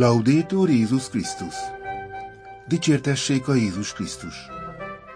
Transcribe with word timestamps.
Laudétur 0.00 0.70
Jézus 0.70 1.08
Krisztus! 1.08 1.54
Dicsértessék 2.68 3.48
a 3.48 3.54
Jézus 3.54 3.92
Krisztus! 3.92 4.34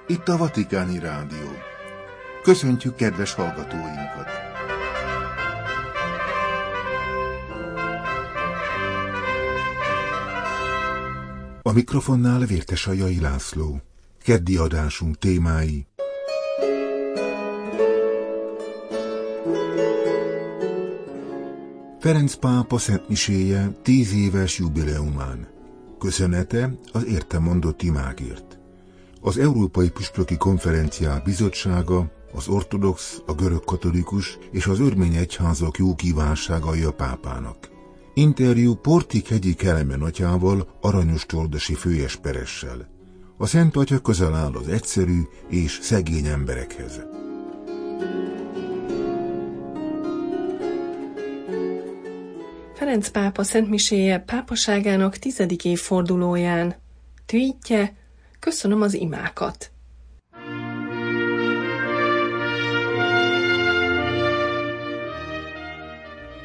Itt 0.07 0.29
a 0.29 0.37
Vatikáni 0.37 0.99
Rádió. 0.99 1.51
Köszöntjük 2.43 2.95
kedves 2.95 3.33
hallgatóinkat! 3.35 4.29
A 11.63 11.73
mikrofonnál 11.73 12.41
Vértesajai 12.41 13.21
László. 13.21 13.81
Keddi 14.23 14.57
adásunk 14.57 15.19
témái 15.19 15.87
Ferenc 22.05 22.35
pápa 22.35 22.79
szentmiséje 22.79 23.79
tíz 23.83 24.15
éves 24.15 24.59
jubileumán. 24.59 25.49
Köszönete 25.99 26.79
az 26.93 27.05
érte 27.05 27.39
mondott 27.39 27.83
imágért. 27.83 28.59
Az 29.21 29.39
Európai 29.39 29.91
Püspöki 29.91 30.37
Konferenciák 30.37 31.23
Bizottsága, 31.23 32.11
az 32.33 32.49
ortodox, 32.49 33.23
a 33.27 33.33
görög 33.33 33.65
katolikus 33.65 34.39
és 34.51 34.67
az 34.67 34.81
örmény 34.81 35.15
egyházak 35.15 35.79
jó 35.79 35.95
kívánságai 35.95 36.83
a 36.83 36.93
pápának. 36.93 37.69
Interjú 38.15 38.75
Portik 38.75 39.29
hegyi 39.29 39.55
Kelemen 39.55 40.03
atyával, 40.03 40.79
Aranyos 40.81 41.27
Csordosi 41.27 41.75
főesperessel. 41.75 42.89
A 43.37 43.47
Szent 43.47 43.77
Atya 43.77 43.99
közel 43.99 44.35
áll 44.35 44.53
az 44.53 44.69
egyszerű 44.69 45.21
és 45.49 45.79
szegény 45.83 46.27
emberekhez. 46.27 47.01
Ferenc 52.95 53.13
pápa 53.13 53.43
szentmiséje 53.43 54.19
pápaságának 54.19 55.17
tizedik 55.17 55.65
évfordulóján. 55.65 56.75
Tweetje, 57.27 57.97
köszönöm 58.39 58.83
az 58.83 58.95
imákat. 58.95 59.71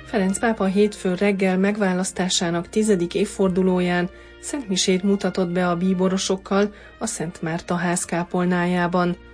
Ferenc 0.06 0.40
pápa 0.40 0.66
hétfő 0.66 1.14
reggel 1.14 1.58
megválasztásának 1.58 2.70
tizedik 2.70 3.14
évfordulóján 3.14 4.10
szentmisét 4.42 5.04
mutatott 5.04 5.50
be 5.50 5.70
a 5.70 5.76
bíborosokkal 5.76 6.74
a 7.00 7.06
Szent 7.06 7.42
Márta 7.42 7.76
ház 7.76 8.06
kápolnájában– 8.06 9.18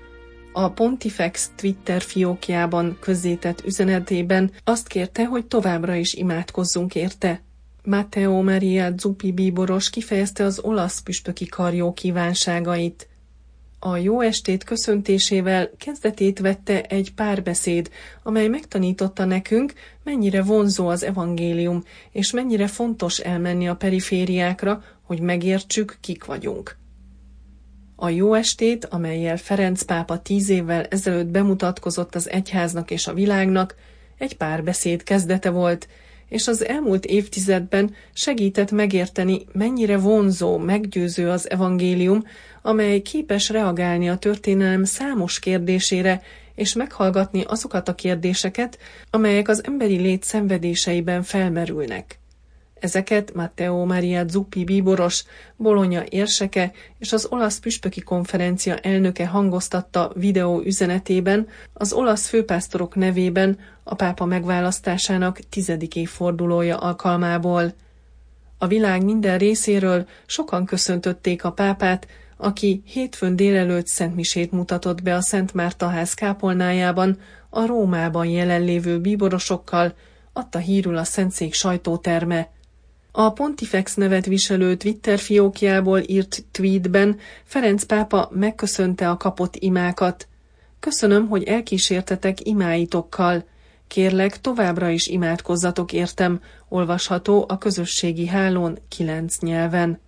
a 0.57 0.69
Pontifex 0.69 1.51
Twitter 1.55 2.01
fiókjában 2.01 2.97
közzétett 2.99 3.65
üzenetében 3.65 4.51
azt 4.63 4.87
kérte, 4.87 5.25
hogy 5.25 5.45
továbbra 5.45 5.95
is 5.95 6.13
imádkozzunk 6.13 6.95
érte. 6.95 7.41
Matteo 7.83 8.41
Maria 8.41 8.93
Zuppi 8.97 9.31
bíboros 9.31 9.89
kifejezte 9.89 10.43
az 10.43 10.59
olasz 10.59 11.01
püspöki 11.01 11.45
karjó 11.45 11.93
kívánságait. 11.93 13.07
A 13.79 13.97
jó 13.97 14.21
estét 14.21 14.63
köszöntésével 14.63 15.69
kezdetét 15.77 16.39
vette 16.39 16.81
egy 16.81 17.13
párbeszéd, 17.13 17.89
amely 18.23 18.47
megtanította 18.47 19.25
nekünk, 19.25 19.73
mennyire 20.03 20.43
vonzó 20.43 20.87
az 20.87 21.03
evangélium, 21.03 21.83
és 22.11 22.31
mennyire 22.31 22.67
fontos 22.67 23.19
elmenni 23.19 23.67
a 23.67 23.75
perifériákra, 23.75 24.83
hogy 25.01 25.19
megértsük, 25.19 25.97
kik 26.01 26.25
vagyunk. 26.25 26.77
A 27.95 28.09
jó 28.09 28.33
estét, 28.33 28.85
amelyel 28.85 29.37
Ferenc 29.37 29.81
pápa 29.83 30.19
tíz 30.21 30.49
évvel 30.49 30.83
ezelőtt 30.83 31.27
bemutatkozott 31.27 32.15
az 32.15 32.29
egyháznak 32.29 32.91
és 32.91 33.07
a 33.07 33.13
világnak, 33.13 33.75
egy 34.17 34.37
párbeszéd 34.37 35.03
kezdete 35.03 35.49
volt, 35.49 35.87
és 36.29 36.47
az 36.47 36.65
elmúlt 36.65 37.05
évtizedben 37.05 37.93
segített 38.13 38.71
megérteni, 38.71 39.45
mennyire 39.51 39.97
vonzó, 39.97 40.57
meggyőző 40.57 41.29
az 41.29 41.49
evangélium, 41.49 42.23
amely 42.61 43.01
képes 43.01 43.49
reagálni 43.49 44.09
a 44.09 44.17
történelem 44.17 44.83
számos 44.83 45.39
kérdésére, 45.39 46.21
és 46.55 46.73
meghallgatni 46.73 47.43
azokat 47.47 47.87
a 47.87 47.95
kérdéseket, 47.95 48.77
amelyek 49.09 49.47
az 49.47 49.63
emberi 49.65 49.97
lét 49.97 50.23
szenvedéseiben 50.23 51.23
felmerülnek. 51.23 52.19
Ezeket 52.79 53.33
Matteo 53.33 53.85
Maria 53.85 54.27
Zuppi 54.27 54.63
bíboros, 54.63 55.23
Bologna 55.55 56.03
érseke 56.09 56.71
és 56.99 57.13
az 57.13 57.27
olasz 57.29 57.59
püspöki 57.59 58.01
konferencia 58.01 58.77
elnöke 58.77 59.27
hangoztatta 59.27 60.11
videó 60.15 60.61
üzenetében 60.61 61.47
az 61.73 61.93
olasz 61.93 62.27
főpásztorok 62.27 62.95
nevében 62.95 63.59
a 63.83 63.95
pápa 63.95 64.25
megválasztásának 64.25 65.39
tizedik 65.49 65.95
évfordulója 65.95 66.77
alkalmából. 66.77 67.73
A 68.57 68.67
világ 68.67 69.03
minden 69.03 69.37
részéről 69.37 70.07
sokan 70.25 70.65
köszöntötték 70.65 71.43
a 71.43 71.51
pápát, 71.51 72.07
aki 72.37 72.81
hétfőn 72.85 73.35
délelőtt 73.35 73.87
szentmisét 73.87 74.51
mutatott 74.51 75.01
be 75.03 75.15
a 75.15 75.21
Szent 75.21 75.53
Márta 75.53 75.87
ház 75.87 76.13
kápolnájában 76.13 77.19
a 77.49 77.65
Rómában 77.65 78.25
jelenlévő 78.25 78.99
bíborosokkal, 78.99 79.93
adta 80.33 80.59
hírül 80.59 80.97
a 80.97 81.03
Szentszék 81.03 81.53
sajtóterme. 81.53 82.53
A 83.17 83.31
Pontifex 83.31 83.93
nevet 83.93 84.25
viselő 84.25 84.75
Twitter 84.75 85.19
fiókjából 85.19 85.99
írt 85.99 86.43
tweetben 86.51 87.17
Ferenc 87.43 87.83
pápa 87.83 88.29
megköszönte 88.33 89.09
a 89.09 89.17
kapott 89.17 89.55
imákat. 89.55 90.27
Köszönöm, 90.79 91.27
hogy 91.27 91.43
elkísértetek 91.43 92.47
imáitokkal. 92.47 93.43
Kérlek, 93.87 94.41
továbbra 94.41 94.89
is 94.89 95.07
imádkozzatok 95.07 95.93
értem, 95.93 96.41
olvasható 96.69 97.45
a 97.47 97.57
közösségi 97.57 98.27
hálón 98.27 98.77
kilenc 98.87 99.39
nyelven. 99.39 99.99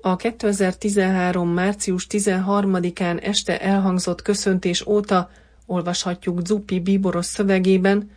A 0.00 0.16
2013. 0.16 1.48
március 1.48 2.06
13-án 2.10 3.24
este 3.24 3.60
elhangzott 3.60 4.22
köszöntés 4.22 4.86
óta 4.86 5.30
olvashatjuk 5.66 6.46
Zuppi 6.46 6.80
bíboros 6.80 7.26
szövegében, 7.26 8.10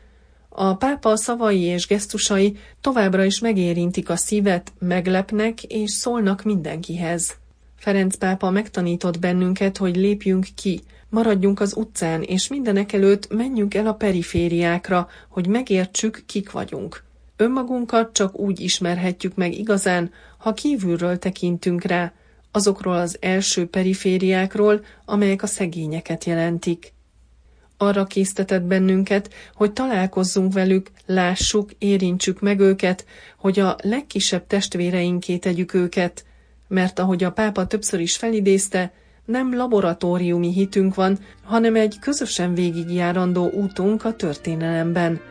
a 0.59 0.75
pápa 0.75 1.15
szavai 1.15 1.61
és 1.61 1.87
gesztusai 1.87 2.57
továbbra 2.81 3.23
is 3.23 3.39
megérintik 3.39 4.09
a 4.09 4.15
szívet, 4.15 4.73
meglepnek 4.79 5.63
és 5.63 5.91
szólnak 5.91 6.43
mindenkihez. 6.43 7.35
Ferenc 7.75 8.15
pápa 8.17 8.49
megtanított 8.49 9.19
bennünket, 9.19 9.77
hogy 9.77 9.95
lépjünk 9.95 10.47
ki, 10.55 10.81
maradjunk 11.09 11.59
az 11.59 11.75
utcán, 11.75 12.21
és 12.21 12.47
mindenek 12.47 12.93
előtt 12.93 13.33
menjünk 13.33 13.73
el 13.73 13.87
a 13.87 13.93
perifériákra, 13.93 15.07
hogy 15.29 15.47
megértsük, 15.47 16.23
kik 16.25 16.51
vagyunk. 16.51 17.03
Önmagunkat 17.35 18.13
csak 18.13 18.39
úgy 18.39 18.59
ismerhetjük 18.59 19.35
meg 19.35 19.53
igazán, 19.53 20.11
ha 20.37 20.53
kívülről 20.53 21.19
tekintünk 21.19 21.83
rá, 21.83 22.13
azokról 22.51 22.95
az 22.95 23.17
első 23.19 23.67
perifériákról, 23.67 24.83
amelyek 25.05 25.43
a 25.43 25.47
szegényeket 25.47 26.23
jelentik. 26.23 26.95
Arra 27.77 28.05
késztetett 28.05 28.61
bennünket, 28.61 29.33
hogy 29.53 29.73
találkozzunk 29.73 30.53
velük, 30.53 30.89
lássuk, 31.05 31.71
érintsük 31.77 32.41
meg 32.41 32.59
őket, 32.59 33.05
hogy 33.37 33.59
a 33.59 33.75
legkisebb 33.83 34.47
testvéreinké 34.47 35.37
tegyük 35.37 35.73
őket, 35.73 36.25
mert 36.67 36.99
ahogy 36.99 37.23
a 37.23 37.31
pápa 37.31 37.67
többször 37.67 37.99
is 37.99 38.17
felidézte, 38.17 38.91
nem 39.25 39.55
laboratóriumi 39.55 40.53
hitünk 40.53 40.95
van, 40.95 41.19
hanem 41.43 41.75
egy 41.75 41.99
közösen 41.99 42.53
végigjárandó 42.53 43.49
útunk 43.49 44.05
a 44.05 44.15
történelemben. 44.15 45.21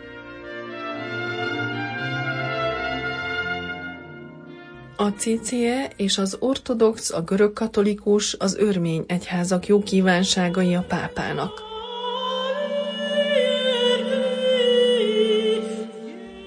A 4.97 5.09
CCE 5.09 5.91
és 5.97 6.19
az 6.19 6.37
ortodox, 6.41 7.12
a 7.12 7.23
görög 7.23 7.53
katolikus, 7.53 8.35
az 8.39 8.56
örmény 8.56 9.05
egyházak 9.06 9.67
jó 9.67 9.83
kívánságai 9.83 10.75
a 10.75 10.85
pápának. 10.88 11.75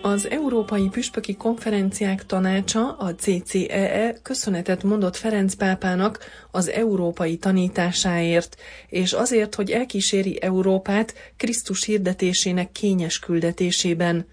Az 0.10 0.30
Európai 0.30 0.88
Püspöki 0.90 1.36
Konferenciák 1.36 2.26
Tanácsa, 2.26 2.92
a 2.98 3.16
CCEE 3.16 3.92
e, 3.94 4.14
köszönetet 4.22 4.84
mondott 4.84 5.16
Ferenc 5.16 5.54
pápának 5.54 6.20
az 6.52 6.70
európai 6.70 7.38
tanításáért, 7.38 8.56
és 8.88 9.14
azért, 9.14 9.56
hogy 9.56 9.72
elkíséri 9.72 10.42
Európát 10.42 11.14
Krisztus 11.38 11.84
hirdetésének 11.86 12.72
kényes 12.72 13.20
küldetésében. 13.20 14.26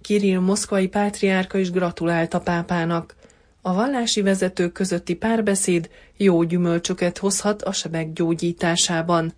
Kirill 0.00 0.38
moszkvai 0.40 0.88
pátriárka 0.88 1.58
is 1.58 1.70
gratulált 1.70 2.34
a 2.34 2.40
pápának. 2.40 3.14
A 3.62 3.74
vallási 3.74 4.22
vezetők 4.22 4.72
közötti 4.72 5.14
párbeszéd 5.14 5.90
jó 6.16 6.42
gyümölcsöket 6.42 7.18
hozhat 7.18 7.62
a 7.62 7.72
sebek 7.72 8.12
gyógyításában. 8.12 9.32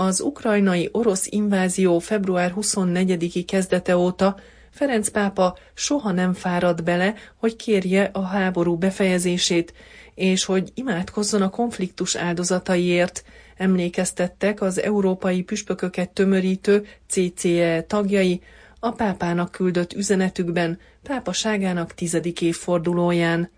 Az 0.00 0.20
ukrajnai 0.20 0.88
orosz 0.92 1.26
invázió 1.26 1.98
február 1.98 2.52
24-i 2.56 3.44
kezdete 3.46 3.96
óta 3.96 4.36
Ferenc 4.70 5.08
pápa 5.08 5.56
soha 5.74 6.12
nem 6.12 6.32
fárad 6.32 6.82
bele, 6.82 7.14
hogy 7.36 7.56
kérje 7.56 8.10
a 8.12 8.20
háború 8.20 8.76
befejezését, 8.76 9.72
és 10.14 10.44
hogy 10.44 10.70
imádkozzon 10.74 11.42
a 11.42 11.50
konfliktus 11.50 12.14
áldozataiért, 12.14 13.24
emlékeztettek 13.56 14.60
az 14.60 14.82
európai 14.82 15.42
püspököket 15.42 16.10
tömörítő 16.10 16.86
CCE 17.06 17.82
tagjai 17.82 18.40
a 18.78 18.90
pápának 18.90 19.50
küldött 19.50 19.92
üzenetükben, 19.92 20.78
pápaságának 21.02 21.94
tizedik 21.94 22.40
évfordulóján. 22.40 23.50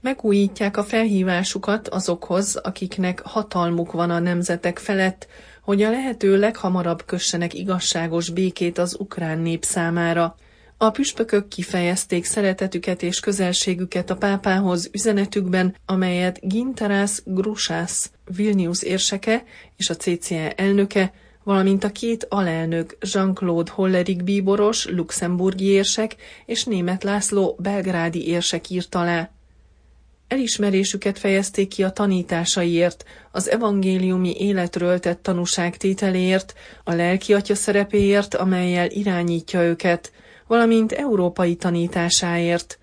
Megújítják 0.00 0.76
a 0.76 0.84
felhívásukat 0.84 1.88
azokhoz, 1.88 2.56
akiknek 2.56 3.20
hatalmuk 3.20 3.92
van 3.92 4.10
a 4.10 4.18
nemzetek 4.18 4.78
felett, 4.78 5.26
hogy 5.68 5.82
a 5.82 5.90
lehető 5.90 6.38
leghamarabb 6.38 7.04
kössenek 7.04 7.54
igazságos 7.54 8.30
békét 8.30 8.78
az 8.78 8.96
ukrán 8.98 9.38
nép 9.38 9.64
számára. 9.64 10.34
A 10.76 10.90
püspökök 10.90 11.48
kifejezték 11.48 12.24
szeretetüket 12.24 13.02
és 13.02 13.20
közelségüket 13.20 14.10
a 14.10 14.16
pápához 14.16 14.90
üzenetükben, 14.92 15.76
amelyet 15.86 16.38
Gintarász 16.42 17.22
Grusász, 17.24 18.10
Vilnius 18.36 18.82
érseke 18.82 19.44
és 19.76 19.90
a 19.90 19.96
CCE 19.96 20.52
elnöke, 20.52 21.12
valamint 21.44 21.84
a 21.84 21.92
két 21.92 22.26
alelnök 22.28 22.98
Jean-Claude 23.12 23.70
Hollerik 23.74 24.24
bíboros, 24.24 24.86
luxemburgi 24.86 25.64
érsek 25.64 26.16
és 26.46 26.64
német 26.64 27.02
László 27.02 27.56
belgrádi 27.58 28.28
érsek 28.28 28.70
írt 28.70 28.94
alá. 28.94 29.30
Elismerésüket 30.28 31.18
fejezték 31.18 31.68
ki 31.68 31.82
a 31.82 31.90
tanításaiért, 31.90 33.04
az 33.30 33.50
evangéliumi 33.50 34.34
életről 34.38 34.98
tett 35.00 35.22
tanúságtételéért, 35.22 36.54
a 36.84 36.92
lelki 36.92 37.34
atya 37.34 37.54
szerepéért, 37.54 38.34
amelyel 38.34 38.90
irányítja 38.90 39.62
őket, 39.62 40.12
valamint 40.46 40.92
európai 40.92 41.56
tanításáért. 41.56 42.78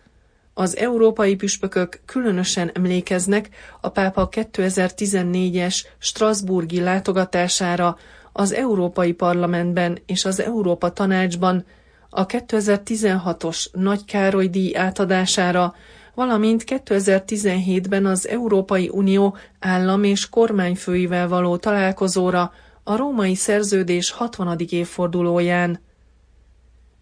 Az 0.53 0.77
európai 0.77 1.35
püspökök 1.35 1.99
különösen 2.05 2.71
emlékeznek 2.73 3.49
a 3.81 3.89
pápa 3.89 4.29
2014-es 4.31 5.83
Strasburgi 5.97 6.79
látogatására 6.79 7.97
az 8.31 8.53
Európai 8.53 9.13
Parlamentben 9.13 9.97
és 10.05 10.25
az 10.25 10.39
Európa 10.41 10.91
Tanácsban, 10.93 11.65
a 12.09 12.25
2016-os 12.25 13.65
Nagy 13.71 14.05
Károly 14.05 14.47
díj 14.47 14.75
átadására, 14.77 15.75
valamint 16.15 16.63
2017-ben 16.67 18.05
az 18.05 18.27
Európai 18.27 18.89
Unió 18.91 19.37
állam 19.59 20.03
és 20.03 20.29
kormányfőivel 20.29 21.27
való 21.27 21.57
találkozóra 21.57 22.51
a 22.83 22.95
római 22.95 23.35
szerződés 23.35 24.11
60. 24.11 24.57
évfordulóján. 24.69 25.79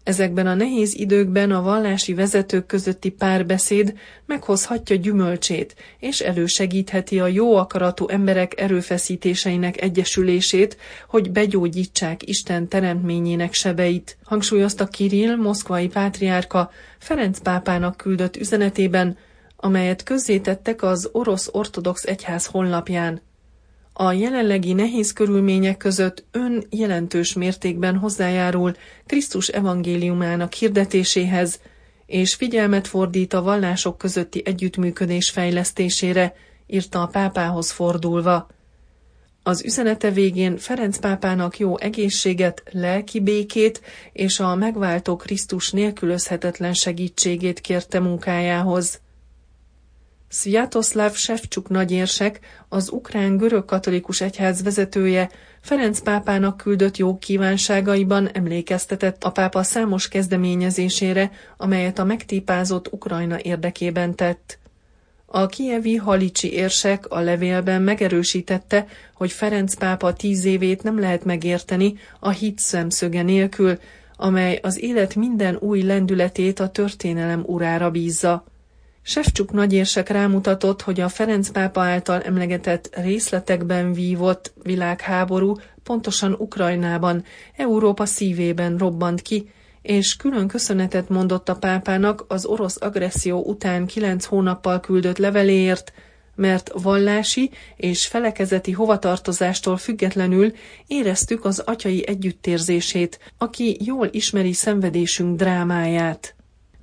Ezekben 0.04 0.46
a 0.46 0.54
nehéz 0.54 0.94
időkben 0.94 1.50
a 1.50 1.62
vallási 1.62 2.14
vezetők 2.14 2.66
közötti 2.66 3.10
párbeszéd 3.10 3.98
meghozhatja 4.26 4.96
gyümölcsét, 4.96 5.74
és 5.98 6.20
elősegítheti 6.20 7.20
a 7.20 7.26
jó 7.26 7.56
akaratú 7.56 8.08
emberek 8.08 8.60
erőfeszítéseinek 8.60 9.80
egyesülését, 9.80 10.76
hogy 11.08 11.30
begyógyítsák 11.30 12.28
Isten 12.28 12.68
teremtményének 12.68 13.52
sebeit, 13.52 14.16
hangsúlyozta 14.24 14.86
Kirill, 14.86 15.36
moszkvai 15.36 15.88
pátriárka 15.88 16.70
Ferenc 16.98 17.38
pápának 17.38 17.96
küldött 17.96 18.36
üzenetében, 18.36 19.16
amelyet 19.56 20.02
közzétettek 20.02 20.82
az 20.82 21.08
orosz 21.12 21.48
ortodox 21.52 22.04
egyház 22.04 22.46
honlapján. 22.46 23.20
A 23.96 24.12
jelenlegi 24.12 24.72
nehéz 24.72 25.12
körülmények 25.12 25.76
között 25.76 26.24
ön 26.30 26.66
jelentős 26.70 27.32
mértékben 27.32 27.96
hozzájárul 27.96 28.72
Krisztus 29.06 29.48
evangéliumának 29.48 30.52
hirdetéséhez, 30.52 31.60
és 32.06 32.34
figyelmet 32.34 32.86
fordít 32.86 33.32
a 33.32 33.42
vallások 33.42 33.98
közötti 33.98 34.42
együttműködés 34.44 35.30
fejlesztésére, 35.30 36.34
írta 36.66 37.02
a 37.02 37.06
pápához 37.06 37.70
fordulva. 37.70 38.48
Az 39.42 39.64
üzenete 39.64 40.10
végén 40.10 40.56
Ferenc 40.56 40.98
pápának 40.98 41.58
jó 41.58 41.78
egészséget, 41.78 42.62
lelki 42.70 43.20
békét 43.20 43.80
és 44.12 44.40
a 44.40 44.54
megváltó 44.54 45.16
Krisztus 45.16 45.70
nélkülözhetetlen 45.70 46.72
segítségét 46.72 47.60
kérte 47.60 48.00
munkájához. 48.00 49.00
Sviatoszláv 50.36 51.14
Sefcsuk 51.14 51.68
nagyérsek, 51.68 52.40
az 52.68 52.90
ukrán 52.90 53.36
görög 53.36 53.64
katolikus 53.64 54.20
egyház 54.20 54.62
vezetője, 54.62 55.30
Ferenc 55.60 56.00
pápának 56.00 56.56
küldött 56.56 56.96
jó 56.96 57.18
kívánságaiban 57.18 58.28
emlékeztetett 58.32 59.24
a 59.24 59.30
pápa 59.30 59.62
számos 59.62 60.08
kezdeményezésére, 60.08 61.30
amelyet 61.56 61.98
a 61.98 62.04
megtípázott 62.04 62.92
Ukrajna 62.92 63.40
érdekében 63.40 64.14
tett. 64.14 64.58
A 65.26 65.46
kievi 65.46 65.96
halicsi 65.96 66.52
érsek 66.52 67.06
a 67.10 67.20
levélben 67.20 67.82
megerősítette, 67.82 68.86
hogy 69.14 69.32
Ferenc 69.32 69.74
pápa 69.74 70.12
tíz 70.12 70.44
évét 70.44 70.82
nem 70.82 70.98
lehet 70.98 71.24
megérteni 71.24 71.94
a 72.20 72.30
hit 72.30 72.58
szemszöge 72.58 73.22
nélkül, 73.22 73.78
amely 74.16 74.58
az 74.62 74.82
élet 74.82 75.14
minden 75.14 75.56
új 75.60 75.82
lendületét 75.82 76.60
a 76.60 76.68
történelem 76.68 77.42
urára 77.46 77.90
bízza. 77.90 78.44
Sefcsuk 79.06 79.52
nagyérsek 79.52 80.08
rámutatott, 80.08 80.82
hogy 80.82 81.00
a 81.00 81.08
Ferenc 81.08 81.48
pápa 81.50 81.80
által 81.80 82.22
emlegetett 82.22 82.88
részletekben 82.92 83.92
vívott 83.92 84.52
világháború 84.62 85.56
pontosan 85.82 86.32
Ukrajnában, 86.32 87.24
Európa 87.56 88.06
szívében 88.06 88.76
robbant 88.76 89.22
ki, 89.22 89.50
és 89.82 90.16
külön 90.16 90.46
köszönetet 90.46 91.08
mondott 91.08 91.48
a 91.48 91.54
pápának 91.54 92.24
az 92.28 92.44
orosz 92.44 92.76
agresszió 92.80 93.42
után 93.42 93.86
kilenc 93.86 94.24
hónappal 94.24 94.80
küldött 94.80 95.18
leveléért, 95.18 95.92
mert 96.34 96.70
vallási 96.82 97.50
és 97.76 98.06
felekezeti 98.06 98.72
hovatartozástól 98.72 99.76
függetlenül 99.76 100.52
éreztük 100.86 101.44
az 101.44 101.58
atyai 101.58 102.06
együttérzését, 102.06 103.18
aki 103.38 103.76
jól 103.80 104.08
ismeri 104.10 104.52
szenvedésünk 104.52 105.36
drámáját. 105.36 106.34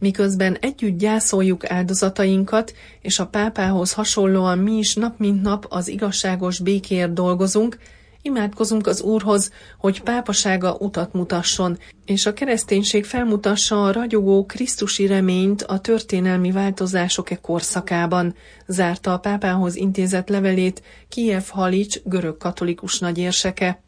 Miközben 0.01 0.57
együtt 0.61 0.97
gyászoljuk 0.97 1.69
áldozatainkat, 1.69 2.73
és 3.01 3.19
a 3.19 3.27
pápához 3.27 3.93
hasonlóan 3.93 4.57
mi 4.57 4.77
is 4.77 4.95
nap 4.95 5.19
mint 5.19 5.41
nap 5.41 5.65
az 5.69 5.87
igazságos 5.87 6.59
békéért 6.59 7.13
dolgozunk, 7.13 7.77
imádkozunk 8.21 8.87
az 8.87 9.01
Úrhoz, 9.01 9.51
hogy 9.77 10.01
pápasága 10.01 10.75
utat 10.79 11.13
mutasson, 11.13 11.77
és 12.05 12.25
a 12.25 12.33
kereszténység 12.33 13.05
felmutassa 13.05 13.83
a 13.83 13.91
ragyogó 13.91 14.45
Krisztusi 14.45 15.07
reményt 15.07 15.61
a 15.61 15.79
történelmi 15.79 16.51
változások 16.51 17.31
e 17.31 17.35
korszakában, 17.35 18.35
zárta 18.67 19.13
a 19.13 19.19
pápához 19.19 19.75
intézett 19.75 20.29
levelét 20.29 20.81
Kiev 21.09 21.43
Halics 21.47 21.99
görög 22.03 22.37
katolikus 22.37 22.99
nagyérseke. 22.99 23.81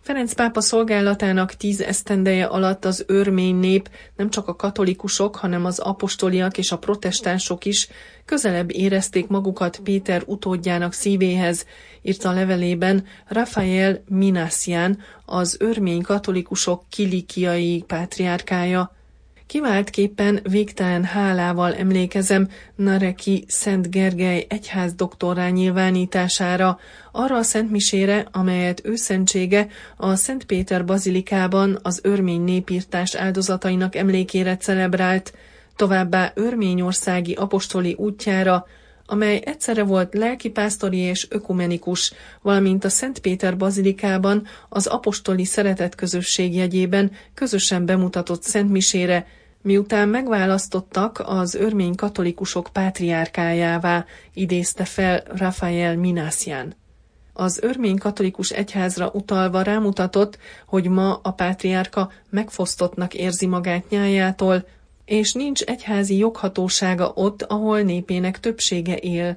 Ferenc 0.00 0.32
pápa 0.32 0.60
szolgálatának 0.60 1.54
tíz 1.54 1.80
esztendeje 1.80 2.44
alatt 2.44 2.84
az 2.84 3.04
örmény 3.06 3.56
nép 3.56 3.90
nem 4.16 4.30
csak 4.30 4.48
a 4.48 4.56
katolikusok, 4.56 5.36
hanem 5.36 5.64
az 5.64 5.78
apostoliak 5.78 6.58
és 6.58 6.72
a 6.72 6.78
protestánsok 6.78 7.64
is 7.64 7.88
közelebb 8.24 8.72
érezték 8.72 9.26
magukat 9.26 9.78
Péter 9.78 10.22
utódjának 10.26 10.92
szívéhez, 10.92 11.66
írta 12.02 12.28
a 12.28 12.32
levelében 12.32 13.06
Rafael 13.26 14.02
Minasian, 14.08 14.98
az 15.24 15.56
örmény 15.60 16.02
katolikusok 16.02 16.84
kilikiai 16.88 17.84
pátriárkája. 17.86 18.96
Kiváltképpen 19.48 20.40
végtelen 20.42 21.04
hálával 21.04 21.74
emlékezem 21.74 22.48
Nareki 22.74 23.44
Szent 23.46 23.90
Gergely 23.90 24.46
egyház 24.48 24.94
doktorrá 24.94 25.48
nyilvánítására, 25.48 26.78
arra 27.12 27.36
a 27.36 27.42
szentmisére, 27.42 28.28
amelyet 28.32 28.80
őszentsége 28.84 29.68
a 29.96 30.14
Szent 30.14 30.44
Péter 30.44 30.84
bazilikában 30.84 31.78
az 31.82 32.00
örmény 32.02 32.40
népírtás 32.40 33.14
áldozatainak 33.14 33.94
emlékére 33.94 34.56
celebrált, 34.56 35.32
továbbá 35.76 36.32
örményországi 36.34 37.32
apostoli 37.32 37.94
útjára, 37.98 38.66
amely 39.10 39.42
egyszerre 39.44 39.82
volt 39.82 40.14
lelkipásztori 40.14 40.98
és 40.98 41.26
ökumenikus, 41.30 42.12
valamint 42.42 42.84
a 42.84 42.88
Szent 42.88 43.18
Péter 43.18 43.56
bazilikában 43.56 44.46
az 44.68 44.86
apostoli 44.86 45.44
szeretetközösség 45.44 46.54
jegyében 46.54 47.10
közösen 47.34 47.86
bemutatott 47.86 48.42
szentmisére, 48.42 49.26
miután 49.62 50.08
megválasztottak 50.08 51.22
az 51.24 51.54
örmény 51.54 51.94
katolikusok 51.94 52.68
pátriárkájává, 52.72 54.04
idézte 54.34 54.84
fel 54.84 55.22
Rafael 55.36 55.96
Minasian. 55.96 56.74
Az 57.32 57.58
örmény 57.62 57.98
katolikus 57.98 58.50
egyházra 58.50 59.10
utalva 59.12 59.62
rámutatott, 59.62 60.38
hogy 60.66 60.88
ma 60.88 61.20
a 61.22 61.30
pátriárka 61.30 62.10
megfosztottnak 62.30 63.14
érzi 63.14 63.46
magát 63.46 63.88
nyájától, 63.88 64.64
és 65.08 65.32
nincs 65.32 65.62
egyházi 65.62 66.16
joghatósága 66.16 67.12
ott, 67.14 67.42
ahol 67.42 67.80
népének 67.80 68.40
többsége 68.40 68.96
él, 68.96 69.36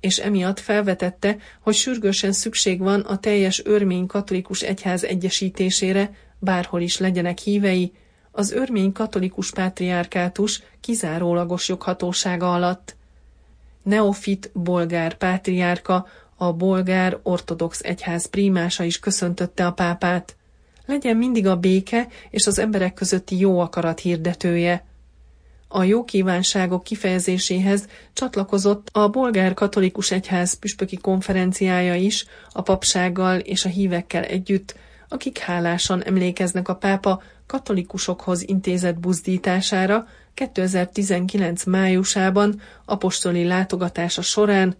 és 0.00 0.18
emiatt 0.18 0.60
felvetette, 0.60 1.36
hogy 1.60 1.74
sürgősen 1.74 2.32
szükség 2.32 2.78
van 2.78 3.00
a 3.00 3.18
teljes 3.18 3.64
örmény 3.64 4.06
katolikus 4.06 4.60
egyház 4.60 5.04
egyesítésére, 5.04 6.14
bárhol 6.38 6.80
is 6.80 6.98
legyenek 6.98 7.38
hívei, 7.38 7.92
az 8.32 8.52
örmény 8.52 8.92
katolikus 8.92 9.50
pátriárkátus 9.50 10.62
kizárólagos 10.80 11.68
joghatósága 11.68 12.54
alatt. 12.54 12.96
Neofit 13.82 14.50
bolgár 14.52 15.14
pátriárka, 15.14 16.06
a 16.36 16.52
bolgár 16.52 17.18
ortodox 17.22 17.80
egyház 17.82 18.26
prímása 18.26 18.84
is 18.84 18.98
köszöntötte 18.98 19.66
a 19.66 19.72
pápát. 19.72 20.36
legyen 20.86 21.16
mindig 21.16 21.46
a 21.46 21.56
béke 21.56 22.08
és 22.30 22.46
az 22.46 22.58
emberek 22.58 22.94
közötti 22.94 23.38
jó 23.38 23.58
akarat 23.58 24.00
hirdetője. 24.00 24.88
A 25.72 25.82
jó 25.82 26.04
kívánságok 26.04 26.82
kifejezéséhez 26.82 27.86
csatlakozott 28.12 28.88
a 28.92 29.08
bolgár 29.08 29.54
katolikus 29.54 30.10
egyház 30.10 30.54
püspöki 30.54 30.96
konferenciája 30.96 31.94
is, 31.94 32.26
a 32.52 32.62
papsággal 32.62 33.38
és 33.38 33.64
a 33.64 33.68
hívekkel 33.68 34.22
együtt, 34.22 34.76
akik 35.08 35.38
hálásan 35.38 36.02
emlékeznek 36.02 36.68
a 36.68 36.74
pápa 36.74 37.22
katolikusokhoz 37.46 38.48
intézett 38.48 38.98
buzdítására 38.98 40.06
2019 40.34 41.64
májusában 41.64 42.60
apostoli 42.84 43.44
látogatása 43.44 44.22
során, 44.22 44.76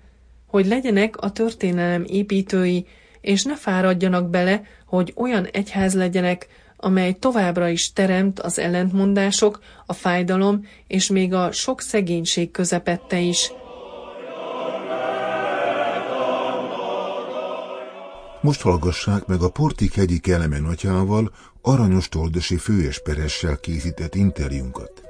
hogy 0.46 0.66
legyenek 0.66 1.16
a 1.16 1.32
történelem 1.32 2.04
építői, 2.06 2.86
és 3.20 3.42
ne 3.42 3.56
fáradjanak 3.56 4.30
bele, 4.30 4.62
hogy 4.86 5.12
olyan 5.16 5.44
egyház 5.44 5.94
legyenek, 5.94 6.48
amely 6.80 7.12
továbbra 7.12 7.68
is 7.68 7.92
teremt 7.92 8.40
az 8.40 8.58
ellentmondások, 8.58 9.60
a 9.86 9.92
fájdalom 9.92 10.66
és 10.86 11.10
még 11.10 11.34
a 11.34 11.52
sok 11.52 11.80
szegénység 11.80 12.50
közepette 12.50 13.18
is. 13.18 13.52
Most 18.40 18.60
hallgassák 18.60 19.26
meg 19.26 19.42
a 19.42 19.48
Portik 19.48 19.94
hegyi 19.94 20.18
Kelemen 20.18 20.64
atyával, 20.64 21.32
Aranyos 21.62 22.08
Toldosi 22.08 22.56
főesperessel 22.56 23.56
készített 23.56 24.14
interjúnkat. 24.14 25.09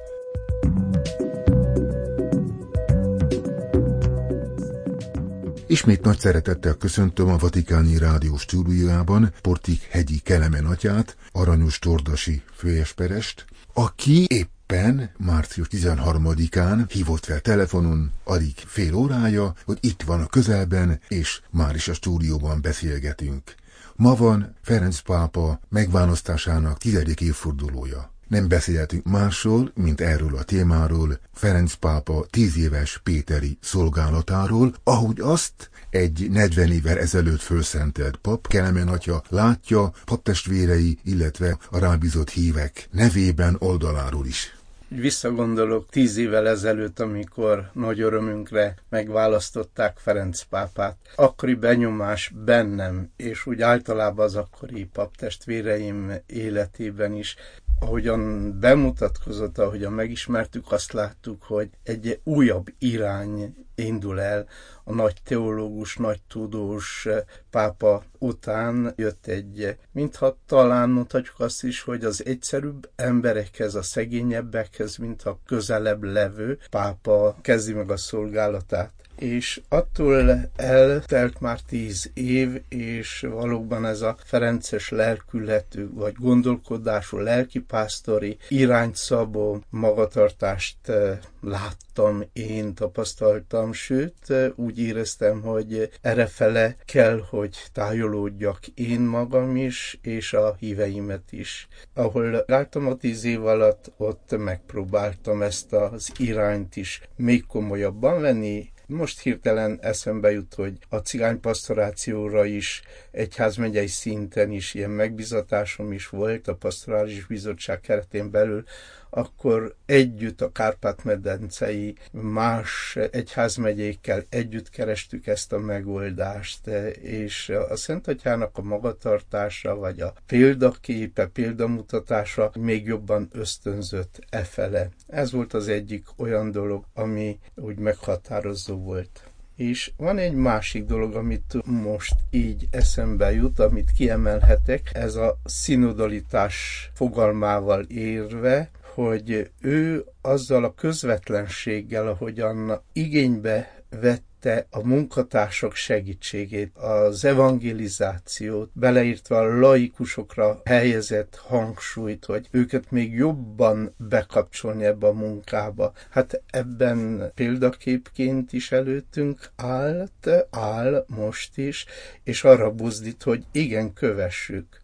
Ismét 5.70 6.02
nagy 6.02 6.18
szeretettel 6.18 6.74
köszöntöm 6.74 7.28
a 7.28 7.36
Vatikáni 7.36 7.98
Rádió 7.98 8.36
stúdiójában 8.36 9.32
Portik 9.40 9.82
hegyi 9.82 10.18
Kelemen 10.18 10.64
atyát, 10.64 11.16
Aranyos 11.32 11.78
Tordasi 11.78 12.42
főesperest, 12.54 13.44
aki 13.74 14.26
éppen 14.28 15.10
március 15.16 15.66
13-án 15.70 16.84
hívott 16.92 17.24
fel 17.24 17.40
telefonon 17.40 18.12
alig 18.24 18.54
fél 18.56 18.94
órája, 18.94 19.54
hogy 19.64 19.78
itt 19.80 20.02
van 20.02 20.20
a 20.20 20.26
közelben, 20.26 21.00
és 21.08 21.40
már 21.50 21.74
is 21.74 21.88
a 21.88 21.94
stúdióban 21.94 22.60
beszélgetünk. 22.62 23.54
Ma 23.96 24.14
van 24.14 24.56
Ferenc 24.62 24.98
pápa 24.98 25.60
megválasztásának 25.68 26.78
tizedik 26.78 27.20
évfordulója. 27.20 28.12
Nem 28.30 28.48
beszélhetünk 28.48 29.04
másról, 29.04 29.72
mint 29.74 30.00
erről 30.00 30.36
a 30.36 30.42
témáról, 30.42 31.18
Ferenc 31.32 31.74
pápa 31.74 32.26
tíz 32.30 32.58
éves 32.58 33.00
Péteri 33.04 33.58
szolgálatáról, 33.60 34.74
ahogy 34.84 35.20
azt 35.20 35.70
egy 35.90 36.30
40 36.30 36.70
évvel 36.70 36.98
ezelőtt 36.98 37.40
fölszentelt 37.40 38.16
pap, 38.16 38.46
Kelemen 38.48 38.88
atya 38.88 39.22
látja 39.28 39.92
paptestvérei, 40.04 40.98
illetve 41.04 41.58
a 41.70 41.78
rábízott 41.78 42.30
hívek 42.30 42.88
nevében 42.90 43.56
oldaláról 43.58 44.26
is 44.26 44.54
visszagondolok 44.90 45.88
tíz 45.90 46.16
évvel 46.16 46.48
ezelőtt, 46.48 47.00
amikor 47.00 47.70
nagy 47.72 48.00
örömünkre 48.00 48.74
megválasztották 48.88 49.98
Ferenc 49.98 50.42
pápát. 50.42 50.96
Akkori 51.16 51.54
benyomás 51.54 52.32
bennem, 52.44 53.10
és 53.16 53.46
úgy 53.46 53.62
általában 53.62 54.24
az 54.24 54.36
akkori 54.36 54.84
paptestvéreim 54.84 56.12
életében 56.26 57.12
is 57.12 57.36
ahogyan 57.80 58.54
bemutatkozott, 58.60 59.58
ahogyan 59.58 59.92
megismertük, 59.92 60.72
azt 60.72 60.92
láttuk, 60.92 61.42
hogy 61.42 61.70
egy 61.82 62.20
újabb 62.24 62.66
irány 62.78 63.54
indul 63.74 64.20
el. 64.20 64.46
A 64.84 64.92
nagy 64.92 65.16
teológus, 65.24 65.96
nagy 65.96 66.20
tudós 66.28 67.08
pápa 67.50 68.02
után 68.18 68.92
jött 68.96 69.26
egy, 69.26 69.76
mintha 69.92 70.36
talán 70.46 70.90
mondhatjuk 70.90 71.40
azt 71.40 71.64
is, 71.64 71.82
hogy 71.82 72.04
az 72.04 72.24
egyszerűbb 72.26 72.90
emberekhez, 72.96 73.74
a 73.74 73.82
szegényebbekhez, 73.82 74.96
mint 74.96 75.22
a 75.22 75.38
közelebb 75.46 76.02
levő 76.02 76.58
pápa 76.70 77.36
kezdi 77.42 77.72
meg 77.72 77.90
a 77.90 77.96
szolgálatát 77.96 78.92
és 79.20 79.60
attól 79.68 80.50
eltelt 80.56 81.40
már 81.40 81.60
tíz 81.60 82.10
év, 82.14 82.62
és 82.68 83.26
valóban 83.30 83.86
ez 83.86 84.00
a 84.00 84.16
Ferences 84.24 84.88
lelkületű, 84.88 85.88
vagy 85.92 86.14
gondolkodású 86.18 87.18
lelkipásztori 87.18 88.38
irányszabó 88.48 89.62
magatartást 89.70 90.88
eh, 90.88 91.18
láttam, 91.40 92.22
én 92.32 92.74
tapasztaltam, 92.74 93.72
sőt, 93.72 94.30
eh, 94.30 94.50
úgy 94.56 94.78
éreztem, 94.78 95.40
hogy 95.40 95.90
errefele 96.00 96.76
kell, 96.84 97.24
hogy 97.28 97.56
tájolódjak 97.72 98.66
én 98.66 99.00
magam 99.00 99.56
is, 99.56 99.98
és 100.02 100.32
a 100.32 100.56
híveimet 100.58 101.32
is. 101.32 101.68
Ahol 101.94 102.44
láttam 102.46 102.86
a 102.86 102.94
tíz 102.94 103.24
év 103.24 103.46
alatt, 103.46 103.92
ott 103.96 104.36
megpróbáltam 104.38 105.42
ezt 105.42 105.72
az 105.72 106.12
irányt 106.16 106.76
is 106.76 107.00
még 107.16 107.46
komolyabban 107.46 108.20
venni, 108.20 108.70
most 108.90 109.20
hirtelen 109.20 109.78
eszembe 109.82 110.30
jut, 110.30 110.54
hogy 110.54 110.78
a 110.88 110.96
cigány 110.96 111.40
pastorációra 111.40 112.44
is 112.44 112.82
egyházmegyei 113.10 113.86
szinten 113.86 114.50
is 114.50 114.74
ilyen 114.74 114.90
megbizatásom 114.90 115.92
is 115.92 116.08
volt 116.08 116.48
a 116.48 116.54
pastorális 116.54 117.26
bizottság 117.26 117.80
keretén 117.80 118.30
belül, 118.30 118.64
akkor 119.10 119.74
együtt 119.86 120.40
a 120.40 120.52
Kárpát-medencei 120.52 121.94
más 122.12 122.96
egyházmegyékkel 123.10 124.24
együtt 124.28 124.70
kerestük 124.70 125.26
ezt 125.26 125.52
a 125.52 125.58
megoldást, 125.58 126.66
és 127.02 127.48
a 127.48 127.76
Szent 127.76 128.08
Atyának 128.08 128.58
a 128.58 128.62
magatartása, 128.62 129.74
vagy 129.74 130.00
a 130.00 130.14
példaképe, 130.26 131.26
példamutatása 131.26 132.50
még 132.58 132.86
jobban 132.86 133.28
ösztönzött 133.32 134.18
e 134.30 134.42
fele. 134.42 134.88
Ez 135.06 135.32
volt 135.32 135.54
az 135.54 135.68
egyik 135.68 136.06
olyan 136.16 136.50
dolog, 136.50 136.84
ami 136.94 137.38
úgy 137.54 137.78
meghatározó 137.78 138.76
volt. 138.76 139.24
És 139.56 139.92
van 139.96 140.18
egy 140.18 140.34
másik 140.34 140.84
dolog, 140.84 141.14
amit 141.14 141.56
most 141.64 142.14
így 142.30 142.68
eszembe 142.70 143.32
jut, 143.32 143.58
amit 143.58 143.92
kiemelhetek, 143.96 144.90
ez 144.92 145.14
a 145.14 145.38
szinodalitás 145.44 146.90
fogalmával 146.94 147.82
érve, 147.82 148.70
hogy 148.94 149.50
ő 149.60 150.04
azzal 150.22 150.64
a 150.64 150.74
közvetlenséggel, 150.74 152.08
ahogyan 152.08 152.82
igénybe 152.92 153.80
vette 154.00 154.66
a 154.70 154.86
munkatársak 154.86 155.74
segítségét, 155.74 156.76
az 156.76 157.24
evangelizációt, 157.24 158.70
beleírtva 158.72 159.38
a 159.38 159.58
laikusokra 159.58 160.60
helyezett 160.64 161.36
hangsúlyt, 161.36 162.24
hogy 162.24 162.48
őket 162.50 162.90
még 162.90 163.14
jobban 163.14 163.94
bekapcsolni 163.96 164.84
ebbe 164.84 165.06
a 165.06 165.12
munkába. 165.12 165.92
Hát 166.10 166.42
ebben 166.50 167.32
példaképként 167.34 168.52
is 168.52 168.72
előttünk 168.72 169.50
állt, 169.56 170.28
áll 170.50 171.04
most 171.08 171.58
is, 171.58 171.86
és 172.24 172.44
arra 172.44 172.70
buzdít, 172.70 173.22
hogy 173.22 173.44
igen, 173.52 173.92
kövessük 173.92 174.80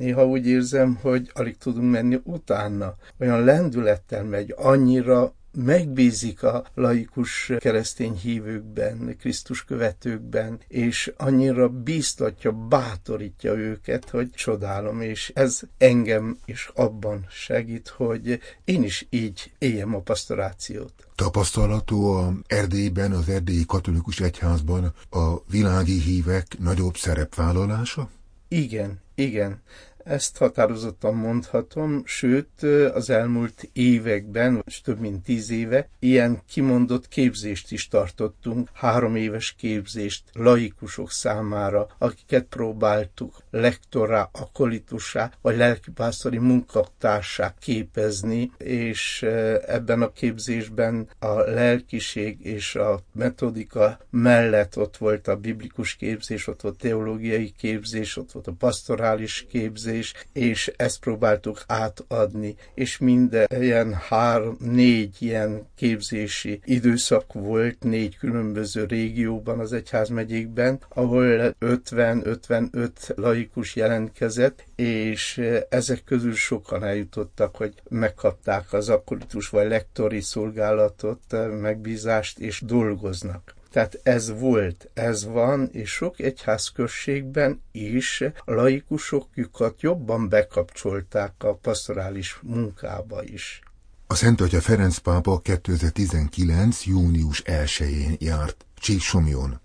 néha 0.00 0.26
úgy 0.26 0.46
érzem, 0.46 0.98
hogy 1.02 1.30
alig 1.34 1.56
tudunk 1.56 1.90
menni 1.90 2.20
utána. 2.22 2.96
Olyan 3.18 3.44
lendülettel 3.44 4.24
megy, 4.24 4.54
annyira 4.56 5.34
megbízik 5.52 6.42
a 6.42 6.64
laikus 6.74 7.52
keresztény 7.58 8.14
hívőkben, 8.14 9.16
Krisztus 9.18 9.64
követőkben, 9.64 10.60
és 10.68 11.12
annyira 11.16 11.68
bíztatja, 11.68 12.52
bátorítja 12.52 13.54
őket, 13.54 14.10
hogy 14.10 14.30
csodálom, 14.30 15.00
és 15.00 15.32
ez 15.34 15.60
engem 15.78 16.38
is 16.44 16.70
abban 16.74 17.26
segít, 17.30 17.88
hogy 17.88 18.40
én 18.64 18.82
is 18.82 19.06
így 19.10 19.52
éljem 19.58 19.94
a 19.94 20.00
pastorációt. 20.00 20.92
Tapasztalatú 21.14 22.04
a 22.04 22.32
Erdélyben, 22.46 23.12
az 23.12 23.28
erdélyi 23.28 23.64
katolikus 23.66 24.20
egyházban 24.20 24.92
a 25.10 25.44
világi 25.50 26.00
hívek 26.00 26.58
nagyobb 26.58 26.96
szerepvállalása? 26.96 28.10
Igen, 28.48 29.00
igen. 29.14 29.62
Ezt 30.04 30.36
határozottan 30.36 31.14
mondhatom, 31.14 32.02
sőt 32.04 32.62
az 32.94 33.10
elmúlt 33.10 33.68
években, 33.72 34.62
és 34.66 34.80
több 34.80 35.00
mint 35.00 35.22
tíz 35.22 35.50
éve, 35.50 35.88
ilyen 35.98 36.42
kimondott 36.48 37.08
képzést 37.08 37.72
is 37.72 37.88
tartottunk, 37.88 38.68
három 38.72 39.16
éves 39.16 39.54
képzést 39.58 40.22
laikusok 40.32 41.10
számára, 41.10 41.86
akiket 41.98 42.44
próbáltuk 42.44 43.42
lektorá, 43.50 44.28
akolitusá, 44.32 45.32
vagy 45.42 45.56
lelkipásztori 45.56 46.38
munkatársá 46.38 47.54
képezni, 47.60 48.50
és 48.58 49.22
ebben 49.66 50.02
a 50.02 50.12
képzésben 50.12 51.08
a 51.18 51.34
lelkiség 51.34 52.46
és 52.46 52.74
a 52.74 53.00
metodika 53.12 53.98
mellett 54.10 54.76
ott 54.76 54.96
volt 54.96 55.28
a 55.28 55.36
biblikus 55.36 55.96
képzés, 55.96 56.46
ott 56.46 56.60
volt 56.60 56.74
a 56.74 56.78
teológiai 56.78 57.52
képzés, 57.58 58.16
ott 58.16 58.32
volt 58.32 58.46
a 58.46 58.52
pastorális 58.58 59.46
képzés, 59.48 59.89
képzés, 59.90 60.14
és 60.32 60.72
ezt 60.76 61.00
próbáltuk 61.00 61.62
átadni, 61.66 62.56
és 62.74 62.98
minden 62.98 63.46
ilyen 63.60 63.94
három, 63.94 64.56
négy 64.60 65.16
ilyen 65.18 65.66
képzési 65.76 66.60
időszak 66.64 67.32
volt 67.32 67.76
négy 67.82 68.16
különböző 68.16 68.84
régióban 68.84 69.58
az 69.58 69.72
egyházmegyékben, 69.72 70.80
ahol 70.88 71.54
50-55 71.60 72.90
laikus 73.16 73.76
jelentkezett, 73.76 74.64
és 74.76 75.40
ezek 75.68 76.04
közül 76.04 76.34
sokan 76.34 76.84
eljutottak, 76.84 77.56
hogy 77.56 77.74
megkapták 77.88 78.72
az 78.72 78.88
akkoritus 78.88 79.48
vagy 79.48 79.68
lektori 79.68 80.20
szolgálatot, 80.20 81.20
megbízást, 81.60 82.38
és 82.38 82.60
dolgoznak. 82.60 83.54
Tehát 83.70 84.00
ez 84.02 84.38
volt, 84.38 84.90
ez 84.94 85.24
van, 85.24 85.68
és 85.72 85.90
sok 85.90 86.20
egyházközségben 86.20 87.62
is 87.72 88.24
a 88.44 88.52
laikusokat 88.52 89.80
jobban 89.80 90.28
bekapcsolták 90.28 91.32
a 91.38 91.54
pastorális 91.54 92.38
munkába 92.42 93.22
is. 93.22 93.60
A 94.06 94.14
Szent 94.14 94.40
Atya 94.40 94.60
Ferenc 94.60 94.98
pápa 94.98 95.38
2019. 95.38 96.84
június 96.86 97.42
1-én 97.46 98.16
járt 98.18 98.64
Csíksomjon. 98.74 99.60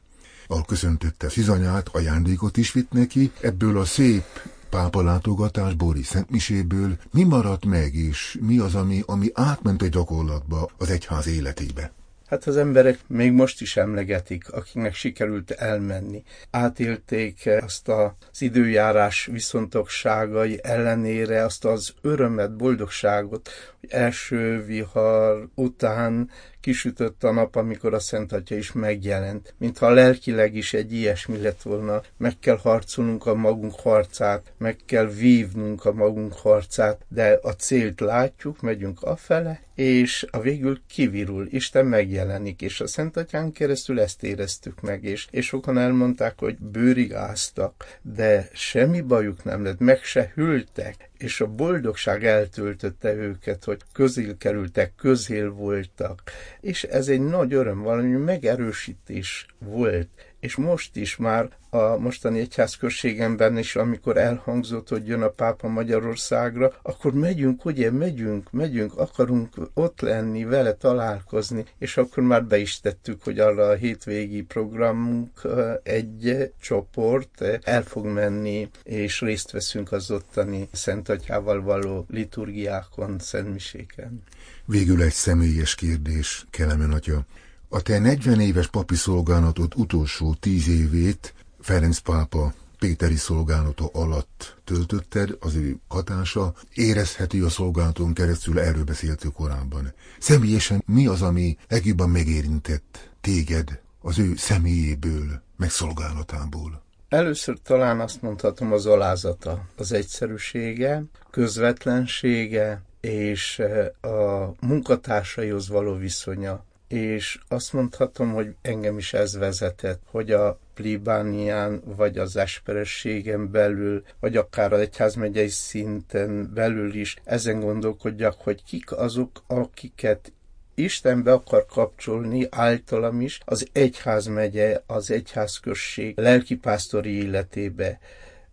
Ahol 0.47 0.65
köszöntötte 0.65 1.29
Szizanyát, 1.29 1.87
ajándékot 1.87 2.57
is 2.57 2.71
vitt 2.71 2.91
neki, 2.91 3.31
ebből 3.41 3.77
a 3.77 3.85
szép 3.85 4.23
pápa 4.69 5.01
látogatásból 5.01 5.97
és 5.97 6.05
Szentmiséből 6.05 6.97
mi 7.11 7.23
maradt 7.23 7.65
meg, 7.65 7.93
és 7.93 8.37
mi 8.41 8.57
az, 8.57 8.75
ami, 8.75 9.03
ami 9.05 9.29
átment 9.33 9.81
a 9.81 9.87
gyakorlatba 9.87 10.69
az 10.77 10.89
egyház 10.89 11.27
életébe? 11.27 11.91
Hát 12.35 12.47
az 12.47 12.57
emberek 12.57 12.99
még 13.07 13.31
most 13.31 13.61
is 13.61 13.77
emlegetik, 13.77 14.51
akiknek 14.51 14.93
sikerült 14.93 15.51
elmenni. 15.51 16.23
Átélték 16.51 17.49
azt 17.61 17.87
az 17.87 18.41
időjárás 18.41 19.25
viszontokságai 19.25 20.59
ellenére 20.63 21.43
azt 21.43 21.65
az 21.65 21.93
örömet, 22.01 22.55
boldogságot, 22.55 23.49
első 23.89 24.63
vihar 24.65 25.47
után 25.55 26.29
kisütött 26.65 27.23
a 27.23 27.31
nap, 27.31 27.55
amikor 27.55 27.93
a 27.93 27.99
Szent 27.99 28.31
Atya 28.31 28.55
is 28.55 28.71
megjelent. 28.71 29.53
Mintha 29.57 29.89
lelkileg 29.89 30.55
is 30.55 30.73
egy 30.73 30.93
ilyesmi 30.93 31.41
lett 31.41 31.61
volna. 31.61 32.01
Meg 32.17 32.39
kell 32.39 32.57
harcolnunk 32.57 33.25
a 33.25 33.35
magunk 33.35 33.79
harcát, 33.79 34.53
meg 34.57 34.77
kell 34.85 35.07
vívnunk 35.07 35.85
a 35.85 35.93
magunk 35.93 36.33
harcát, 36.33 37.05
de 37.07 37.39
a 37.41 37.51
célt 37.51 37.99
látjuk, 37.99 38.61
megyünk 38.61 39.01
afele, 39.01 39.61
és 39.75 40.25
a 40.31 40.39
végül 40.39 40.81
kivirul, 40.87 41.47
Isten 41.49 41.85
megjelenik, 41.85 42.61
és 42.61 42.81
a 42.81 42.87
Szent 42.87 43.17
Atyán 43.17 43.51
keresztül 43.51 43.99
ezt 43.99 44.23
éreztük 44.23 44.81
meg, 44.81 45.03
és, 45.03 45.27
és 45.31 45.45
sokan 45.45 45.77
elmondták, 45.77 46.39
hogy 46.39 46.57
bőrig 46.57 47.13
áztak, 47.13 47.99
de 48.01 48.49
semmi 48.53 49.01
bajuk 49.01 49.43
nem 49.43 49.63
lett, 49.63 49.79
meg 49.79 50.03
se 50.03 50.31
hűltek, 50.35 51.09
és 51.17 51.41
a 51.41 51.47
boldogság 51.47 52.25
eltöltötte 52.25 53.13
őket, 53.13 53.63
hogy 53.63 53.74
közél 53.93 54.37
kerültek, 54.37 54.95
közél 54.95 55.51
voltak, 55.51 56.21
és 56.61 56.83
ez 56.83 57.07
egy 57.07 57.21
nagy 57.21 57.53
öröm, 57.53 57.81
valami 57.81 58.15
megerősítés 58.17 59.45
volt, 59.59 60.09
és 60.45 60.55
most 60.55 60.95
is 60.95 61.15
már 61.15 61.49
a 61.69 61.97
mostani 61.97 62.39
egyházközségemben 62.39 63.57
is, 63.57 63.75
amikor 63.75 64.17
elhangzott, 64.17 64.89
hogy 64.89 65.07
jön 65.07 65.21
a 65.21 65.29
pápa 65.29 65.67
Magyarországra, 65.67 66.73
akkor 66.81 67.13
megyünk, 67.13 67.65
ugye, 67.65 67.91
megyünk, 67.91 68.51
megyünk, 68.51 68.97
akarunk 68.97 69.55
ott 69.73 70.01
lenni, 70.01 70.43
vele 70.43 70.73
találkozni, 70.73 71.65
és 71.77 71.97
akkor 71.97 72.23
már 72.23 72.45
be 72.45 72.57
is 72.57 72.79
tettük, 72.79 73.23
hogy 73.23 73.39
arra 73.39 73.67
a 73.67 73.73
hétvégi 73.73 74.41
programunk 74.41 75.41
egy 75.83 76.51
csoport 76.61 77.41
el 77.63 77.83
fog 77.83 78.05
menni, 78.05 78.69
és 78.83 79.21
részt 79.21 79.51
veszünk 79.51 79.91
az 79.91 80.11
ottani 80.11 80.69
Szent 80.71 81.09
Atyával 81.09 81.61
való 81.61 82.05
liturgiákon, 82.09 83.19
szentmiséken. 83.19 84.23
Végül 84.65 85.01
egy 85.01 85.13
személyes 85.13 85.75
kérdés, 85.75 86.45
Kelemen 86.49 86.91
atya. 86.91 87.25
A 87.69 87.81
te 87.81 87.99
40 87.99 88.39
éves 88.39 88.67
papi 88.67 88.95
szolgálatod 88.95 89.73
utolsó 89.75 90.33
10 90.39 90.67
évét 90.67 91.33
Ferenc 91.59 91.97
pápa 91.97 92.53
Péteri 92.79 93.15
szolgálata 93.15 93.89
alatt 93.93 94.55
töltötted, 94.63 95.37
az 95.39 95.55
ő 95.55 95.75
hatása 95.87 96.53
érezhető 96.73 97.45
a 97.45 97.49
szolgálaton 97.49 98.13
keresztül, 98.13 98.59
erről 98.59 98.83
beszéltük 98.83 99.33
korábban. 99.33 99.93
Személyesen 100.19 100.83
mi 100.85 101.07
az, 101.07 101.21
ami 101.21 101.57
legjobban 101.67 102.09
megérintett 102.09 103.09
téged 103.21 103.81
az 104.01 104.19
ő 104.19 104.35
személyéből, 104.35 105.41
meg 105.57 105.69
szolgálatából? 105.69 106.83
Először 107.09 107.57
talán 107.63 107.99
azt 107.99 108.21
mondhatom 108.21 108.71
az 108.73 108.85
alázata, 108.85 109.65
az 109.77 109.91
egyszerűsége, 109.91 111.03
közvetlensége 111.31 112.81
és 113.01 113.61
a 114.01 114.51
munkatársaihoz 114.59 115.67
való 115.67 115.95
viszonya 115.95 116.63
és 116.87 117.39
azt 117.47 117.73
mondhatom, 117.73 118.33
hogy 118.33 118.55
engem 118.61 118.97
is 118.97 119.13
ez 119.13 119.37
vezetett, 119.37 120.01
hogy 120.05 120.31
a 120.31 120.59
plébánián, 120.73 121.81
vagy 121.85 122.17
az 122.17 122.37
esperességen 122.37 123.51
belül, 123.51 124.03
vagy 124.19 124.37
akár 124.37 124.73
az 124.73 124.79
egyházmegyei 124.79 125.47
szinten 125.47 126.53
belül 126.53 126.93
is 126.93 127.15
ezen 127.23 127.59
gondolkodjak, 127.59 128.41
hogy 128.41 128.63
kik 128.63 128.91
azok, 128.91 129.43
akiket 129.47 130.31
Isten 130.77 131.23
be 131.23 131.31
akar 131.31 131.65
kapcsolni 131.65 132.47
általam 132.49 133.21
is 133.21 133.39
az 133.45 133.67
egyházmegye, 133.71 134.81
az 134.87 135.11
egyházközség 135.11 136.17
lelkipásztori 136.17 137.09
életébe 137.09 137.99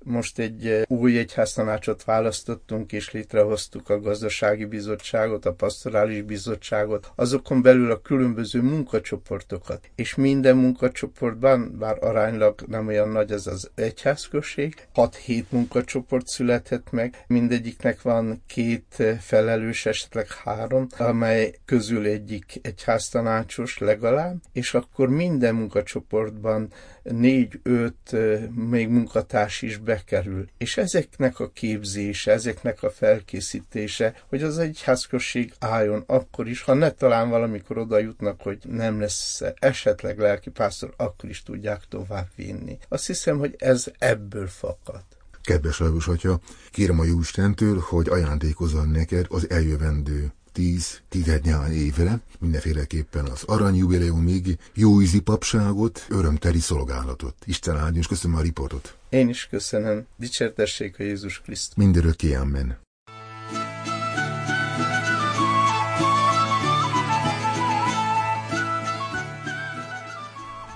most 0.05 0.39
egy 0.39 0.67
eh, 0.67 0.83
új 0.87 1.19
egyháztanácsot 1.19 2.05
választottunk, 2.05 2.93
és 2.93 3.11
létrehoztuk 3.11 3.89
a 3.89 4.01
gazdasági 4.01 4.65
bizottságot, 4.65 5.47
a 5.47 5.53
pastorális 5.53 6.23
bizottságot, 6.23 7.13
azokon 7.15 7.63
belül 7.63 7.91
a 7.91 8.01
különböző 8.01 8.63
munkacsoportokat. 8.63 9.91
És 9.95 10.15
minden 10.15 10.57
munkacsoportban, 10.57 11.77
bár 11.79 11.97
aránylag 12.01 12.61
nem 12.67 12.87
olyan 12.87 13.09
nagy 13.09 13.33
ez 13.33 13.47
az 13.47 13.71
egyházközség, 13.75 14.75
6-7 14.95 15.45
munkacsoport 15.49 16.27
született 16.27 16.91
meg, 16.91 17.25
mindegyiknek 17.27 18.03
van 18.03 18.43
két 18.47 18.95
eh, 18.97 19.19
felelős, 19.19 19.87
esetleg 19.87 20.27
három, 20.33 20.87
amely 20.99 21.55
közül 21.65 22.07
egyik 22.07 22.61
egyháztanácsos 22.63 23.79
legalább, 23.79 24.37
és 24.53 24.75
akkor 24.75 25.09
minden 25.09 25.55
munkacsoportban 25.55 26.69
négy-öt 27.03 28.17
még 28.55 28.89
munkatárs 28.89 29.63
is 29.63 29.77
bekerül. 29.77 30.49
És 30.59 30.77
ezeknek 30.77 31.41
a 31.41 31.51
képzése, 31.51 32.33
ezeknek 32.33 32.83
a 32.83 32.91
felkészítése, 32.91 34.15
hogy 34.29 34.43
az 34.43 34.59
egyházközség 34.59 35.53
álljon 35.59 36.05
akkor 36.07 36.49
is, 36.49 36.63
ha 36.63 36.75
ne 36.75 36.91
talán 36.91 37.29
valamikor 37.29 37.79
oda 37.79 37.99
jutnak, 37.99 38.41
hogy 38.41 38.59
nem 38.69 39.01
lesz 39.01 39.43
esetleg 39.59 40.19
lelkipásztor, 40.19 40.95
akkor 40.97 41.31
is 41.31 41.43
tudják 41.43 41.81
tovább 41.89 42.29
vinni. 42.37 42.79
Azt 42.89 43.07
hiszem, 43.07 43.39
hogy 43.39 43.55
ez 43.59 43.87
ebből 43.99 44.47
fakad. 44.47 45.03
Kedves 45.43 45.79
Lajos 45.79 46.09
Atya, 46.09 46.41
kérem 46.71 47.01
a 47.01 47.05
Jóistentől, 47.05 47.79
hogy 47.79 48.09
ajándékozzon 48.09 48.89
neked 48.89 49.27
az 49.29 49.51
eljövendő 49.51 50.33
tíz 50.53 51.01
tizednyány 51.09 51.73
évre, 51.73 52.21
mindenféleképpen 52.39 53.25
az 53.25 53.43
aranyjubileumig 53.43 54.59
jó 54.75 55.01
ízi 55.01 55.21
papságot, 55.21 56.07
örömteli 56.09 56.61
szolgálatot. 56.61 57.35
Isten 57.45 57.77
áldjon, 57.77 57.99
és 57.99 58.07
köszönöm 58.07 58.37
a 58.37 58.41
riportot. 58.41 58.97
Én 59.09 59.29
is 59.29 59.47
köszönöm. 59.47 60.07
Dicsértessék 60.17 60.99
a 60.99 61.03
Jézus 61.03 61.41
Krisztus. 61.41 61.77
Mindörökké, 61.77 62.35
amen. 62.35 62.79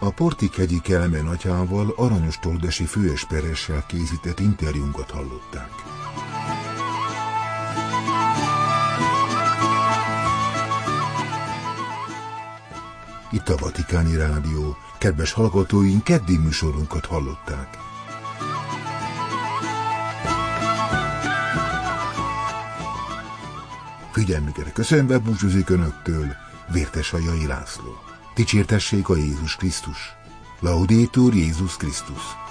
A 0.00 0.10
Portikhegyi 0.10 0.80
Kelemen 0.80 1.26
atyával 1.26 1.94
Aranyos 1.96 2.38
Toldesi 2.38 2.84
főesperessel 2.84 3.84
készített 3.88 4.40
interjúnkat 4.40 5.10
hallották. 5.10 5.70
Itt 13.36 13.48
a 13.48 13.56
Vatikáni 13.56 14.16
Rádió. 14.16 14.76
Kedves 14.98 15.32
hallgatóink, 15.32 16.04
keddi 16.04 16.38
műsorunkat 16.38 17.06
hallották. 17.06 17.78
Figyelmüket 24.12 24.72
köszönve 24.72 25.18
búcsúzik 25.18 25.70
Önöktől, 25.70 26.26
Vértes 26.72 27.12
a 27.12 27.18
Jai 27.18 27.46
László. 27.46 27.96
Dicsértessék 28.34 29.08
a 29.08 29.16
Jézus 29.16 29.56
Krisztus. 29.56 29.98
Laudétur 30.60 31.34
Jézus 31.34 31.76
Krisztus. 31.76 32.45